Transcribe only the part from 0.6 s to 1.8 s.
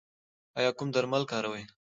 کوم درمل کاروئ؟